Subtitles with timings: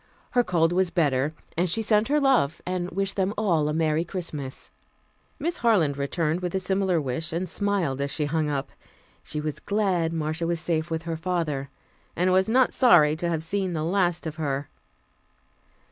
[0.31, 4.03] Her cold was better, and she sent her love, and wished them all a merry
[4.03, 4.71] Christmas.
[5.37, 8.71] Miss Harland returned a similar wish, and smiled as she hung up.
[9.23, 11.69] She was glad Marcia was safe with her father,
[12.15, 14.69] and was not sorry to have seen the last of her.